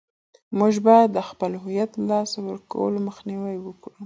[0.57, 3.95] موږ باید د خپل هویت له لاسه ورکولو مخنیوی وکړو.